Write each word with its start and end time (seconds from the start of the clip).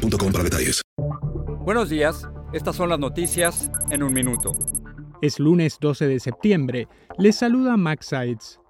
para 0.00 0.44
detalles. 0.44 0.82
Buenos 1.64 1.90
días, 1.90 2.28
estas 2.52 2.76
son 2.76 2.88
las 2.88 2.98
noticias 2.98 3.70
en 3.90 4.02
un 4.02 4.12
minuto. 4.12 4.52
Es 5.20 5.38
lunes 5.38 5.76
12 5.80 6.06
de 6.06 6.20
septiembre. 6.20 6.88
Les 7.18 7.36
saluda 7.36 7.76
Max 7.76 8.06
Sides. 8.06 8.60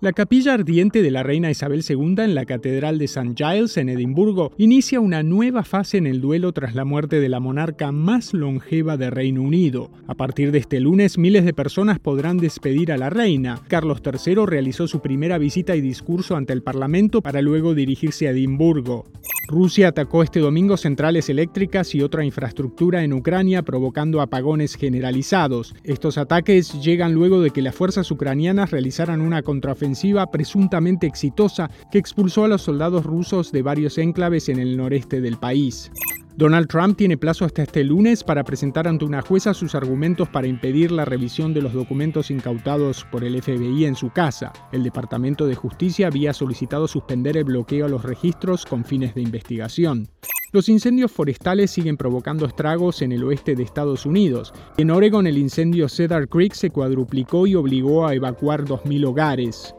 La 0.00 0.12
capilla 0.12 0.54
ardiente 0.54 1.02
de 1.02 1.10
la 1.10 1.24
reina 1.24 1.50
Isabel 1.50 1.84
II 1.88 2.14
en 2.18 2.36
la 2.36 2.44
Catedral 2.44 2.98
de 2.98 3.06
St. 3.06 3.34
Giles 3.36 3.76
en 3.76 3.88
Edimburgo 3.88 4.52
inicia 4.56 5.00
una 5.00 5.24
nueva 5.24 5.64
fase 5.64 5.98
en 5.98 6.06
el 6.06 6.20
duelo 6.20 6.52
tras 6.52 6.76
la 6.76 6.84
muerte 6.84 7.18
de 7.18 7.28
la 7.28 7.40
monarca 7.40 7.90
más 7.90 8.32
longeva 8.32 8.96
de 8.96 9.10
Reino 9.10 9.42
Unido. 9.42 9.90
A 10.06 10.14
partir 10.14 10.52
de 10.52 10.58
este 10.58 10.78
lunes, 10.78 11.18
miles 11.18 11.44
de 11.44 11.52
personas 11.52 11.98
podrán 11.98 12.38
despedir 12.38 12.92
a 12.92 12.96
la 12.96 13.10
reina. 13.10 13.60
Carlos 13.66 14.00
III 14.04 14.46
realizó 14.46 14.86
su 14.86 15.00
primera 15.00 15.36
visita 15.36 15.74
y 15.74 15.80
discurso 15.80 16.36
ante 16.36 16.52
el 16.52 16.62
Parlamento 16.62 17.20
para 17.20 17.42
luego 17.42 17.74
dirigirse 17.74 18.28
a 18.28 18.30
Edimburgo. 18.30 19.04
Rusia 19.48 19.88
atacó 19.88 20.22
este 20.22 20.40
domingo 20.40 20.76
centrales 20.76 21.30
eléctricas 21.30 21.94
y 21.94 22.02
otra 22.02 22.22
infraestructura 22.22 23.02
en 23.02 23.14
Ucrania, 23.14 23.62
provocando 23.62 24.20
apagones 24.20 24.74
generalizados. 24.74 25.74
Estos 25.84 26.18
ataques 26.18 26.74
llegan 26.82 27.14
luego 27.14 27.40
de 27.40 27.50
que 27.50 27.62
las 27.62 27.74
fuerzas 27.74 28.10
ucranianas 28.10 28.70
realizaran 28.70 29.22
una 29.22 29.42
contraofensiva 29.42 30.30
presuntamente 30.30 31.06
exitosa 31.06 31.70
que 31.90 31.96
expulsó 31.96 32.44
a 32.44 32.48
los 32.48 32.60
soldados 32.60 33.06
rusos 33.06 33.50
de 33.50 33.62
varios 33.62 33.96
enclaves 33.96 34.50
en 34.50 34.58
el 34.58 34.76
noreste 34.76 35.22
del 35.22 35.38
país. 35.38 35.90
Donald 36.38 36.68
Trump 36.68 36.96
tiene 36.96 37.18
plazo 37.18 37.44
hasta 37.44 37.64
este 37.64 37.82
lunes 37.82 38.22
para 38.22 38.44
presentar 38.44 38.86
ante 38.86 39.04
una 39.04 39.22
jueza 39.22 39.52
sus 39.54 39.74
argumentos 39.74 40.28
para 40.28 40.46
impedir 40.46 40.92
la 40.92 41.04
revisión 41.04 41.52
de 41.52 41.62
los 41.62 41.72
documentos 41.72 42.30
incautados 42.30 43.04
por 43.10 43.24
el 43.24 43.42
FBI 43.42 43.86
en 43.86 43.96
su 43.96 44.10
casa. 44.10 44.52
El 44.70 44.84
Departamento 44.84 45.48
de 45.48 45.56
Justicia 45.56 46.06
había 46.06 46.32
solicitado 46.32 46.86
suspender 46.86 47.36
el 47.36 47.42
bloqueo 47.42 47.86
a 47.86 47.88
los 47.88 48.04
registros 48.04 48.64
con 48.64 48.84
fines 48.84 49.16
de 49.16 49.22
investigación. 49.22 50.06
Los 50.52 50.68
incendios 50.68 51.10
forestales 51.10 51.72
siguen 51.72 51.96
provocando 51.96 52.46
estragos 52.46 53.02
en 53.02 53.10
el 53.10 53.24
oeste 53.24 53.56
de 53.56 53.64
Estados 53.64 54.06
Unidos. 54.06 54.54
En 54.76 54.92
Oregon 54.92 55.26
el 55.26 55.38
incendio 55.38 55.88
Cedar 55.88 56.28
Creek 56.28 56.52
se 56.52 56.70
cuadruplicó 56.70 57.48
y 57.48 57.56
obligó 57.56 58.06
a 58.06 58.14
evacuar 58.14 58.64
2.000 58.64 59.08
hogares. 59.08 59.74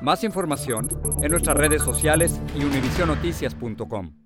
Más 0.00 0.22
información 0.22 0.86
en 1.20 1.32
nuestras 1.32 1.56
redes 1.56 1.82
sociales 1.82 2.40
y 2.56 2.62
univisionoticias.com. 2.62 4.25